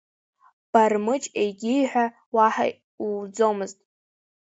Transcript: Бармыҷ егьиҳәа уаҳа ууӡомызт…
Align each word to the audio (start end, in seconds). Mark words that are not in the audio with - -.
Бармыҷ 0.71 1.23
егьиҳәа 1.41 2.05
уаҳа 2.35 2.65
ууӡомызт… 3.03 3.79